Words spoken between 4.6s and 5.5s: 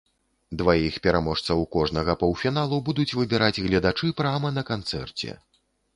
канцэрце.